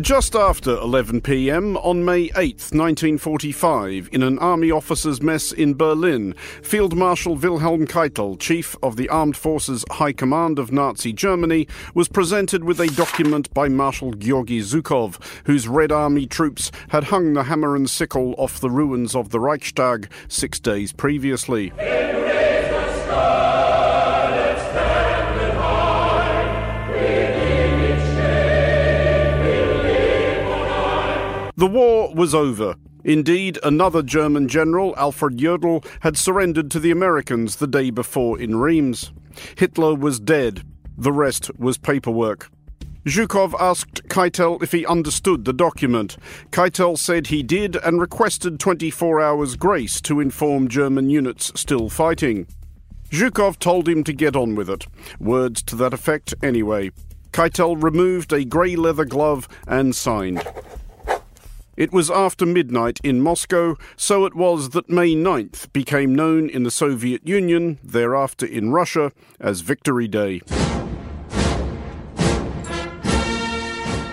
Just 0.00 0.34
after 0.34 0.72
11 0.72 1.20
pm 1.20 1.76
on 1.76 2.04
May 2.04 2.24
8, 2.34 2.72
1945, 2.72 4.08
in 4.10 4.24
an 4.24 4.40
army 4.40 4.72
officers' 4.72 5.22
mess 5.22 5.52
in 5.52 5.74
Berlin, 5.74 6.32
Field 6.62 6.96
Marshal 6.96 7.36
Wilhelm 7.36 7.86
Keitel, 7.86 8.36
chief 8.40 8.74
of 8.82 8.96
the 8.96 9.08
Armed 9.08 9.36
Forces 9.36 9.84
High 9.92 10.12
Command 10.12 10.58
of 10.58 10.72
Nazi 10.72 11.12
Germany, 11.12 11.68
was 11.94 12.08
presented 12.08 12.64
with 12.64 12.80
a 12.80 12.88
document 12.88 13.54
by 13.54 13.68
Marshal 13.68 14.14
Georgy 14.14 14.62
Zhukov, 14.62 15.20
whose 15.46 15.68
Red 15.68 15.92
Army 15.92 16.26
troops 16.26 16.72
had 16.88 17.04
hung 17.04 17.34
the 17.34 17.44
hammer 17.44 17.76
and 17.76 17.88
sickle 17.88 18.34
off 18.36 18.58
the 18.58 18.70
ruins 18.70 19.14
of 19.14 19.30
the 19.30 19.38
Reichstag 19.38 20.10
six 20.26 20.58
days 20.58 20.92
previously. 20.92 21.72
Was 32.24 32.34
over. 32.34 32.74
Indeed, 33.04 33.58
another 33.62 34.02
German 34.02 34.48
general, 34.48 34.94
Alfred 34.96 35.36
Jodl, 35.36 35.84
had 36.00 36.16
surrendered 36.16 36.70
to 36.70 36.80
the 36.80 36.90
Americans 36.90 37.56
the 37.56 37.66
day 37.66 37.90
before 37.90 38.40
in 38.40 38.56
Reims. 38.56 39.12
Hitler 39.58 39.94
was 39.94 40.18
dead. 40.18 40.62
The 40.96 41.12
rest 41.12 41.50
was 41.58 41.76
paperwork. 41.76 42.48
Zhukov 43.04 43.52
asked 43.60 44.08
Keitel 44.08 44.62
if 44.62 44.72
he 44.72 44.86
understood 44.86 45.44
the 45.44 45.52
document. 45.52 46.16
Keitel 46.50 46.96
said 46.96 47.26
he 47.26 47.42
did 47.42 47.76
and 47.76 48.00
requested 48.00 48.58
24 48.58 49.20
hours 49.20 49.54
grace 49.54 50.00
to 50.00 50.20
inform 50.20 50.68
German 50.68 51.10
units 51.10 51.52
still 51.54 51.90
fighting. 51.90 52.46
Zhukov 53.10 53.58
told 53.58 53.86
him 53.86 54.02
to 54.02 54.14
get 54.14 54.34
on 54.34 54.54
with 54.54 54.70
it. 54.70 54.86
Words 55.20 55.62
to 55.64 55.76
that 55.76 55.92
effect, 55.92 56.32
anyway. 56.42 56.90
Keitel 57.32 57.82
removed 57.82 58.32
a 58.32 58.46
grey 58.46 58.76
leather 58.76 59.04
glove 59.04 59.46
and 59.66 59.94
signed. 59.94 60.42
It 61.76 61.92
was 61.92 62.10
after 62.10 62.46
midnight 62.46 63.00
in 63.02 63.20
Moscow, 63.20 63.76
so 63.96 64.24
it 64.26 64.34
was 64.34 64.70
that 64.70 64.88
May 64.88 65.14
9th 65.14 65.72
became 65.72 66.14
known 66.14 66.48
in 66.48 66.62
the 66.62 66.70
Soviet 66.70 67.26
Union, 67.26 67.78
thereafter 67.82 68.46
in 68.46 68.70
Russia, 68.70 69.10
as 69.40 69.60
Victory 69.60 70.06
Day. 70.06 70.40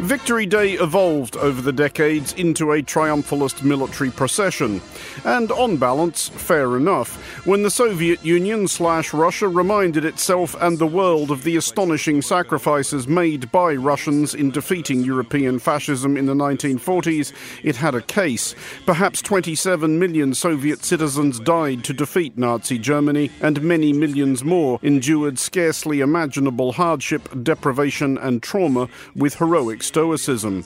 Victory 0.00 0.46
Day 0.46 0.72
evolved 0.72 1.36
over 1.36 1.60
the 1.60 1.74
decades 1.74 2.32
into 2.32 2.72
a 2.72 2.82
triumphalist 2.82 3.62
military 3.62 4.10
procession, 4.10 4.80
and 5.26 5.52
on 5.52 5.76
balance, 5.76 6.30
fair 6.30 6.78
enough, 6.78 7.14
when 7.46 7.62
the 7.62 7.70
Soviet 7.70 8.24
Union 8.24 8.66
slash 8.66 9.12
Russia 9.12 9.46
reminded 9.46 10.06
itself 10.06 10.56
and 10.58 10.78
the 10.78 10.86
world 10.86 11.30
of 11.30 11.44
the 11.44 11.54
astonishing 11.54 12.22
sacrifices 12.22 13.06
made 13.06 13.52
by 13.52 13.74
Russians 13.74 14.34
in 14.34 14.50
defeating 14.50 15.04
European 15.04 15.58
fascism 15.58 16.16
in 16.16 16.24
the 16.24 16.34
1940s, 16.34 17.34
it 17.62 17.76
had 17.76 17.94
a 17.94 18.00
case. 18.00 18.54
Perhaps 18.86 19.20
27 19.20 19.98
million 19.98 20.32
Soviet 20.32 20.82
citizens 20.82 21.38
died 21.40 21.84
to 21.84 21.92
defeat 21.92 22.38
Nazi 22.38 22.78
Germany, 22.78 23.30
and 23.42 23.60
many 23.60 23.92
millions 23.92 24.42
more 24.42 24.80
endured 24.82 25.38
scarcely 25.38 26.00
imaginable 26.00 26.72
hardship, 26.72 27.28
deprivation, 27.42 28.16
and 28.16 28.42
trauma 28.42 28.88
with 29.14 29.34
heroic 29.34 29.82
Stoicism. 29.90 30.64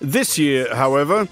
This 0.00 0.38
year, 0.38 0.74
however, 0.74 1.28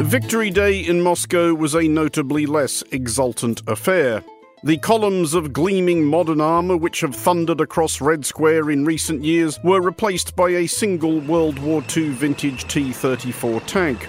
Victory 0.00 0.50
Day 0.50 0.80
in 0.80 1.00
Moscow 1.00 1.54
was 1.54 1.76
a 1.76 1.86
notably 1.86 2.44
less 2.44 2.82
exultant 2.90 3.62
affair. 3.68 4.24
The 4.64 4.78
columns 4.78 5.34
of 5.34 5.52
gleaming 5.52 6.04
modern 6.04 6.40
armour 6.40 6.76
which 6.76 7.02
have 7.02 7.14
thundered 7.14 7.60
across 7.60 8.00
Red 8.00 8.26
Square 8.26 8.72
in 8.72 8.84
recent 8.84 9.22
years 9.22 9.60
were 9.62 9.80
replaced 9.80 10.34
by 10.34 10.48
a 10.50 10.66
single 10.66 11.20
World 11.20 11.60
War 11.60 11.84
II 11.96 12.08
vintage 12.08 12.66
T 12.66 12.92
34 12.92 13.60
tank. 13.60 14.08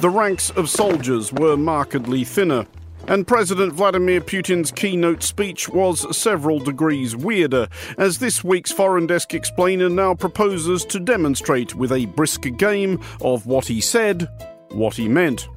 The 0.00 0.10
ranks 0.10 0.50
of 0.50 0.68
soldiers 0.68 1.32
were 1.32 1.56
markedly 1.56 2.22
thinner, 2.24 2.66
and 3.10 3.26
President 3.26 3.72
Vladimir 3.72 4.20
Putin's 4.20 4.70
keynote 4.70 5.24
speech 5.24 5.68
was 5.68 6.16
several 6.16 6.60
degrees 6.60 7.16
weirder, 7.16 7.66
as 7.98 8.18
this 8.18 8.44
week's 8.44 8.70
Foreign 8.70 9.08
Desk 9.08 9.34
explainer 9.34 9.88
now 9.88 10.14
proposes 10.14 10.84
to 10.84 11.00
demonstrate 11.00 11.74
with 11.74 11.90
a 11.90 12.06
brisk 12.06 12.42
game 12.56 13.00
of 13.20 13.46
what 13.46 13.66
he 13.66 13.80
said, 13.80 14.28
what 14.70 14.94
he 14.94 15.08
meant. 15.08 15.48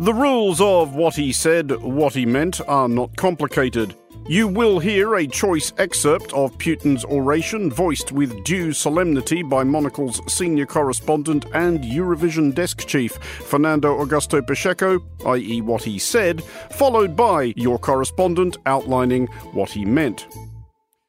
The 0.00 0.12
rules 0.12 0.60
of 0.60 0.96
what 0.96 1.14
he 1.14 1.32
said, 1.32 1.70
what 1.70 2.14
he 2.14 2.26
meant 2.26 2.60
are 2.66 2.88
not 2.88 3.14
complicated. 3.16 3.94
You 4.30 4.46
will 4.46 4.78
hear 4.78 5.16
a 5.16 5.26
choice 5.26 5.72
excerpt 5.76 6.32
of 6.34 6.56
Putin's 6.56 7.04
oration, 7.04 7.68
voiced 7.68 8.12
with 8.12 8.44
due 8.44 8.72
solemnity 8.72 9.42
by 9.42 9.64
Monocle's 9.64 10.20
senior 10.32 10.66
correspondent 10.66 11.46
and 11.52 11.80
Eurovision 11.80 12.54
desk 12.54 12.86
chief, 12.86 13.14
Fernando 13.14 13.98
Augusto 13.98 14.40
Pacheco, 14.40 15.00
i.e., 15.26 15.60
what 15.62 15.82
he 15.82 15.98
said, 15.98 16.44
followed 16.70 17.16
by 17.16 17.52
your 17.56 17.76
correspondent 17.76 18.56
outlining 18.66 19.26
what 19.50 19.70
he 19.70 19.84
meant. 19.84 20.28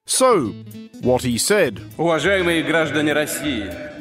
So, 0.08 0.48
what 1.03 1.22
he 1.22 1.38
said. 1.38 1.80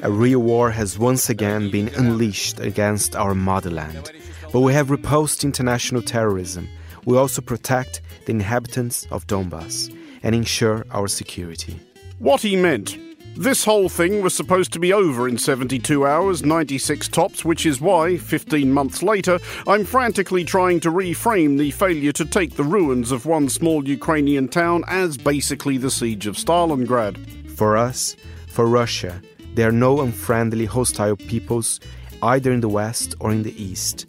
A 0.02 0.10
real 0.10 0.40
war 0.40 0.70
has 0.70 0.98
once 0.98 1.28
again 1.28 1.70
been 1.70 1.88
unleashed 1.88 2.58
against 2.58 3.14
our 3.14 3.34
motherland. 3.34 4.12
But 4.50 4.60
we 4.60 4.72
have 4.72 4.90
repulsed 4.90 5.44
international 5.44 6.00
terrorism. 6.00 6.70
We 7.04 7.16
also 7.16 7.42
protect 7.42 8.02
the 8.26 8.32
inhabitants 8.32 9.06
of 9.10 9.26
Donbass 9.26 9.94
and 10.22 10.34
ensure 10.34 10.84
our 10.90 11.08
security. 11.08 11.80
What 12.18 12.42
he 12.42 12.56
meant. 12.56 12.98
This 13.36 13.64
whole 13.64 13.88
thing 13.88 14.22
was 14.22 14.34
supposed 14.34 14.72
to 14.72 14.80
be 14.80 14.92
over 14.92 15.28
in 15.28 15.38
72 15.38 16.04
hours, 16.04 16.44
96 16.44 17.08
tops, 17.08 17.44
which 17.44 17.64
is 17.64 17.80
why, 17.80 18.18
15 18.18 18.72
months 18.72 19.02
later, 19.02 19.38
I'm 19.66 19.84
frantically 19.84 20.44
trying 20.44 20.80
to 20.80 20.90
reframe 20.90 21.56
the 21.56 21.70
failure 21.70 22.12
to 22.12 22.24
take 22.24 22.56
the 22.56 22.64
ruins 22.64 23.12
of 23.12 23.26
one 23.26 23.48
small 23.48 23.88
Ukrainian 23.88 24.48
town 24.48 24.82
as 24.88 25.16
basically 25.16 25.78
the 25.78 25.90
siege 25.90 26.26
of 26.26 26.36
Stalingrad. 26.36 27.16
For 27.50 27.76
us, 27.76 28.16
for 28.48 28.66
Russia, 28.66 29.22
there 29.54 29.68
are 29.68 29.72
no 29.72 30.00
unfriendly, 30.00 30.66
hostile 30.66 31.16
peoples 31.16 31.80
either 32.22 32.52
in 32.52 32.60
the 32.60 32.68
West 32.68 33.14
or 33.20 33.30
in 33.30 33.44
the 33.44 33.62
East. 33.62 34.06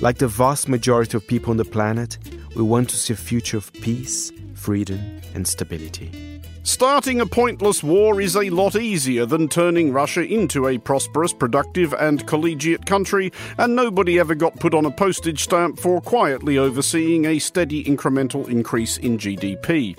Like 0.00 0.18
the 0.18 0.28
vast 0.28 0.68
majority 0.68 1.16
of 1.16 1.26
people 1.26 1.50
on 1.50 1.56
the 1.56 1.64
planet, 1.64 2.18
we 2.54 2.62
want 2.62 2.90
to 2.90 2.96
see 2.96 3.12
a 3.12 3.16
future 3.16 3.56
of 3.56 3.72
peace, 3.74 4.32
freedom, 4.54 5.20
and 5.34 5.46
stability. 5.46 6.40
Starting 6.62 7.20
a 7.20 7.26
pointless 7.26 7.82
war 7.82 8.22
is 8.22 8.36
a 8.36 8.48
lot 8.48 8.74
easier 8.74 9.26
than 9.26 9.48
turning 9.48 9.92
Russia 9.92 10.22
into 10.22 10.66
a 10.66 10.78
prosperous, 10.78 11.32
productive, 11.32 11.92
and 11.92 12.26
collegiate 12.26 12.86
country, 12.86 13.30
and 13.58 13.76
nobody 13.76 14.18
ever 14.18 14.34
got 14.34 14.58
put 14.60 14.72
on 14.72 14.86
a 14.86 14.90
postage 14.90 15.42
stamp 15.42 15.78
for 15.78 16.00
quietly 16.00 16.56
overseeing 16.56 17.26
a 17.26 17.38
steady 17.38 17.84
incremental 17.84 18.48
increase 18.48 18.96
in 18.96 19.18
GDP. 19.18 19.94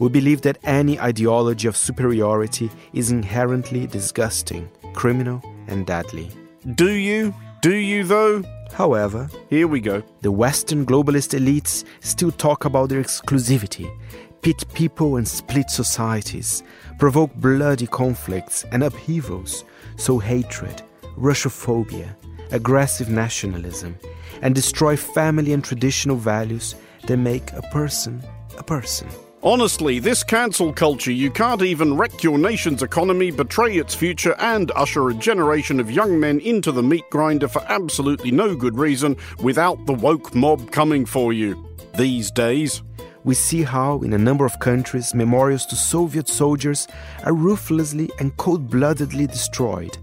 We 0.00 0.08
believe 0.08 0.40
that 0.42 0.58
any 0.64 0.98
ideology 0.98 1.68
of 1.68 1.76
superiority 1.76 2.70
is 2.92 3.12
inherently 3.12 3.86
disgusting, 3.86 4.68
criminal, 4.94 5.40
and 5.68 5.86
deadly. 5.86 6.28
Do 6.74 6.90
you? 6.90 7.32
Do 7.60 7.74
you, 7.74 8.04
though? 8.04 8.42
However, 8.72 9.28
here 9.50 9.68
we 9.68 9.80
go. 9.80 10.02
The 10.22 10.32
Western 10.32 10.86
globalist 10.86 11.38
elites 11.38 11.84
still 12.00 12.30
talk 12.30 12.64
about 12.64 12.88
their 12.88 13.02
exclusivity, 13.02 13.94
pit 14.40 14.64
people 14.72 15.16
and 15.16 15.28
split 15.28 15.68
societies, 15.68 16.62
provoke 16.98 17.34
bloody 17.34 17.86
conflicts 17.86 18.64
and 18.72 18.82
upheavals, 18.82 19.64
sow 19.96 20.18
hatred, 20.18 20.82
Russophobia, 21.18 22.16
aggressive 22.50 23.10
nationalism, 23.10 23.94
and 24.40 24.54
destroy 24.54 24.96
family 24.96 25.52
and 25.52 25.62
traditional 25.62 26.16
values 26.16 26.74
that 27.08 27.18
make 27.18 27.52
a 27.52 27.62
person 27.72 28.22
a 28.56 28.62
person. 28.62 29.08
Honestly, 29.42 29.98
this 29.98 30.22
cancel 30.22 30.70
culture, 30.70 31.10
you 31.10 31.30
can't 31.30 31.62
even 31.62 31.96
wreck 31.96 32.22
your 32.22 32.36
nation's 32.36 32.82
economy, 32.82 33.30
betray 33.30 33.76
its 33.76 33.94
future, 33.94 34.36
and 34.38 34.70
usher 34.72 35.08
a 35.08 35.14
generation 35.14 35.80
of 35.80 35.90
young 35.90 36.20
men 36.20 36.40
into 36.40 36.70
the 36.70 36.82
meat 36.82 37.08
grinder 37.08 37.48
for 37.48 37.64
absolutely 37.68 38.30
no 38.30 38.54
good 38.54 38.76
reason 38.76 39.16
without 39.42 39.86
the 39.86 39.94
woke 39.94 40.34
mob 40.34 40.70
coming 40.70 41.06
for 41.06 41.32
you. 41.32 41.66
These 41.96 42.30
days. 42.30 42.82
We 43.24 43.34
see 43.34 43.62
how, 43.62 44.02
in 44.02 44.12
a 44.12 44.18
number 44.18 44.44
of 44.44 44.60
countries, 44.60 45.14
memorials 45.14 45.64
to 45.66 45.76
Soviet 45.76 46.28
soldiers 46.28 46.86
are 47.24 47.32
ruthlessly 47.32 48.10
and 48.18 48.36
cold 48.36 48.68
bloodedly 48.68 49.26
destroyed. 49.26 49.96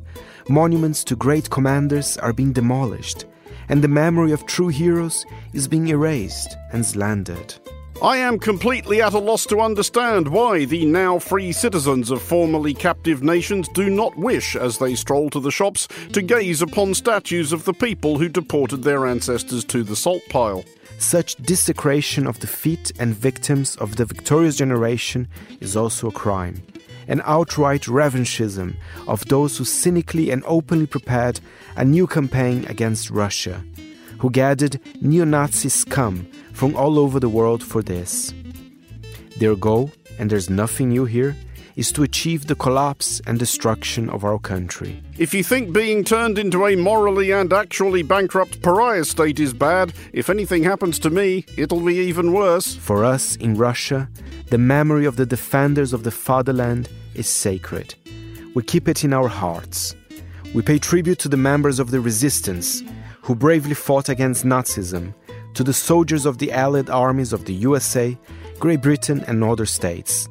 Monuments 0.49 1.03
to 1.03 1.15
great 1.15 1.47
commanders 1.51 2.17
are 2.17 2.33
being 2.33 2.53
demolished, 2.53 3.25
and 3.69 3.83
the 3.83 3.87
memory 3.87 4.31
of 4.31 4.47
true 4.47 4.69
heroes 4.69 5.27
is 5.53 5.67
being 5.67 5.89
erased 5.89 6.55
and 6.73 6.83
slandered. 6.83 7.53
I 8.01 8.17
am 8.17 8.37
completely 8.37 9.01
at 9.01 9.13
a 9.13 9.19
loss 9.19 9.47
to 9.47 9.59
understand 9.59 10.27
why 10.27 10.65
the 10.65 10.85
now 10.85 11.17
free 11.17 11.51
citizens 11.51 12.11
of 12.11 12.21
formerly 12.21 12.75
captive 12.75 13.23
nations 13.23 13.67
do 13.69 13.89
not 13.89 14.15
wish, 14.15 14.55
as 14.55 14.77
they 14.77 14.93
stroll 14.93 15.31
to 15.31 15.39
the 15.39 15.49
shops, 15.49 15.87
to 16.13 16.21
gaze 16.21 16.61
upon 16.61 16.93
statues 16.93 17.51
of 17.51 17.65
the 17.65 17.73
people 17.73 18.19
who 18.19 18.29
deported 18.29 18.83
their 18.83 19.07
ancestors 19.07 19.65
to 19.65 19.81
the 19.81 19.95
salt 19.95 20.21
pile. 20.29 20.63
Such 20.99 21.37
desecration 21.37 22.27
of 22.27 22.39
the 22.39 22.45
feat 22.45 22.91
and 22.99 23.15
victims 23.15 23.75
of 23.77 23.95
the 23.95 24.05
victorious 24.05 24.57
generation 24.57 25.27
is 25.59 25.75
also 25.75 26.09
a 26.09 26.11
crime, 26.11 26.61
an 27.07 27.23
outright 27.25 27.83
revanchism 27.83 28.75
of 29.07 29.25
those 29.25 29.57
who 29.57 29.65
cynically 29.65 30.29
and 30.29 30.43
openly 30.45 30.85
prepared 30.85 31.39
a 31.75 31.83
new 31.83 32.05
campaign 32.05 32.63
against 32.65 33.09
Russia, 33.09 33.63
who 34.19 34.29
gathered 34.29 34.79
neo 35.01 35.25
Nazi 35.25 35.69
scum 35.69 36.27
from 36.53 36.75
all 36.75 36.99
over 36.99 37.19
the 37.19 37.29
world 37.29 37.63
for 37.63 37.81
this. 37.81 38.33
Their 39.37 39.55
goal, 39.55 39.91
and 40.17 40.29
there's 40.29 40.49
nothing 40.49 40.89
new 40.89 41.05
here, 41.05 41.35
is 41.75 41.91
to 41.91 42.01
achieve 42.01 42.47
the 42.47 42.55
collapse 42.55 43.21
and 43.27 43.37
destruction 43.37 44.09
of 44.09 44.23
our 44.23 44.39
country. 44.39 45.01
If 45.19 45.33
you 45.35 45.43
think 45.43 45.71
being 45.71 46.03
turned 46.03 46.39
into 46.39 46.65
a 46.65 46.75
morally 46.75 47.31
and 47.31 47.53
actually 47.53 48.01
bankrupt 48.01 48.63
pariah 48.63 49.05
state 49.05 49.39
is 49.39 49.53
bad, 49.53 49.93
if 50.11 50.29
anything 50.29 50.63
happens 50.63 50.97
to 50.99 51.11
me, 51.11 51.45
it'll 51.55 51.81
be 51.81 51.97
even 51.97 52.33
worse. 52.33 52.75
For 52.75 53.05
us 53.05 53.35
in 53.35 53.53
Russia, 53.53 54.09
the 54.49 54.57
memory 54.57 55.05
of 55.05 55.17
the 55.17 55.25
defenders 55.25 55.93
of 55.93 56.03
the 56.03 56.11
fatherland 56.11 56.89
is 57.13 57.27
sacred. 57.27 57.93
We 58.55 58.63
keep 58.63 58.87
it 58.87 59.03
in 59.03 59.13
our 59.13 59.27
hearts. 59.27 59.95
We 60.55 60.63
pay 60.63 60.79
tribute 60.79 61.19
to 61.19 61.29
the 61.29 61.37
members 61.37 61.77
of 61.79 61.91
the 61.91 61.99
resistance 61.99 62.81
who 63.27 63.35
bravely 63.35 63.73
fought 63.73 64.07
against 64.07 64.45
Nazism, 64.45 65.13
to 65.53 65.61
the 65.61 65.73
soldiers 65.73 66.25
of 66.25 66.37
the 66.37 66.49
Allied 66.53 66.89
armies 66.89 67.33
of 67.33 67.43
the 67.43 67.53
USA, 67.55 68.17
Great 68.57 68.81
Britain, 68.81 69.21
and 69.27 69.43
other 69.43 69.65
states 69.65 70.29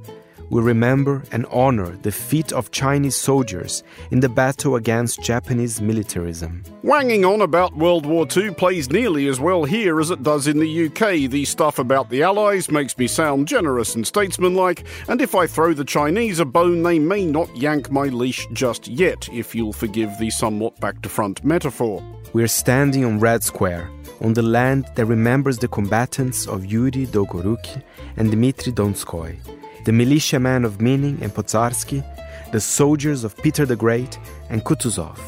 we 0.51 0.63
remember 0.63 1.23
and 1.33 1.47
honor 1.47 1.97
the 2.03 2.13
feat 2.13 2.53
of 2.53 2.71
Chinese 2.71 3.17
soldiers 3.17 3.83
in 4.11 4.21
the 4.21 4.29
battle 4.29 4.77
against 4.77 5.23
Japanese 5.23 5.81
militarism. 5.81 6.63
Wanging 6.83 7.25
on 7.25 7.41
about 7.41 7.77
World 7.77 8.07
War 8.07 8.27
II 8.35 8.53
plays 8.53 8.91
nearly 8.91 9.27
as 9.27 9.41
well 9.41 9.65
here 9.65 10.01
as 10.01 10.11
it 10.11 10.23
does 10.23 10.47
in 10.47 10.59
the 10.59 10.87
UK. 10.87 11.31
The 11.31 11.45
stuff 11.45 11.79
about 11.79 12.11
the 12.11 12.23
Allies 12.23 12.71
makes 12.71 12.97
me 12.97 13.07
sound 13.07 13.49
generous 13.49 13.95
and 13.95 14.07
statesmanlike, 14.07 14.87
and 15.09 15.21
if 15.21 15.35
I 15.35 15.47
throw 15.47 15.75
the 15.75 15.85
Chinese 15.85 16.39
a 16.39 16.45
bone, 16.45 16.83
they 16.83 16.99
may 16.99 17.27
not 17.27 17.55
yank 17.57 17.91
my 17.91 18.05
leash 18.05 18.47
just 18.53 18.87
yet, 18.89 19.29
if 19.33 19.55
you'll 19.55 19.73
forgive 19.73 20.11
the 20.19 20.31
somewhat 20.31 20.79
back 20.81 21.03
to 21.03 21.09
front 21.09 21.45
metaphor. 21.45 22.03
We 22.37 22.43
are 22.43 22.49
standing 22.49 23.03
on 23.07 23.19
Red 23.19 23.43
Square, 23.43 23.89
on 24.21 24.35
the 24.35 24.43
land 24.43 24.91
that 24.95 25.07
remembers 25.07 25.57
the 25.57 25.69
combatants 25.69 26.47
of 26.47 26.67
Yuri 26.67 27.07
Dolgoruki 27.07 27.83
and 28.19 28.31
Dmitry 28.31 28.75
Donskoy, 28.75 29.39
the 29.87 29.93
militiamen 29.93 30.67
of 30.67 30.83
Minin 30.83 31.19
and 31.23 31.33
Pozharsky, 31.33 32.05
the 32.53 32.61
soldiers 32.61 33.25
of 33.25 33.35
Peter 33.39 33.65
the 33.65 33.75
Great 33.75 34.19
and 34.51 34.63
Kutuzov, 34.65 35.19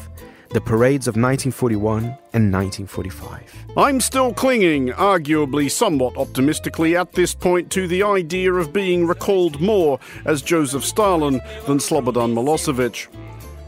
the 0.51 0.61
parades 0.61 1.07
of 1.07 1.15
1941 1.15 2.03
and 2.33 2.53
1945. 2.53 3.55
I'm 3.75 3.99
still 4.01 4.31
clinging, 4.31 4.89
arguably 4.89 5.71
somewhat 5.71 6.15
optimistically 6.15 6.95
at 6.95 7.13
this 7.13 7.33
point, 7.33 7.71
to 7.71 7.87
the 7.87 8.03
idea 8.03 8.53
of 8.53 8.71
being 8.71 9.07
recalled 9.07 9.59
more 9.59 9.99
as 10.25 10.43
Joseph 10.43 10.85
Stalin 10.85 11.41
than 11.65 11.79
Slobodan 11.79 12.35
Milosevic. 12.35 13.07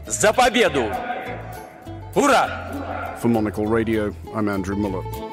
За 0.06 0.32
победу! 0.32 0.88
Ура! 2.14 2.71
For 3.22 3.28
Monocle 3.28 3.68
Radio, 3.68 4.12
I'm 4.34 4.48
Andrew 4.48 4.74
Mueller. 4.74 5.31